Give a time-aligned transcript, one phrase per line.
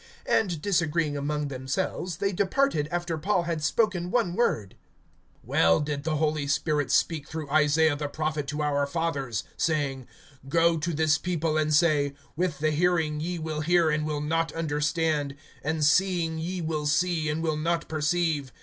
[0.27, 4.75] (25)And disagreeing among themselves, they departed, after Paul had spoken one word:
[5.43, 10.07] Well did the Holy Spirit speak through Isaiah the prophet to our fathers, (26)saying:
[10.49, 14.51] Go to this people, and say; With the hearing ye will hear, and will not
[14.53, 18.51] understand, And seeing ye will see, and will not perceive.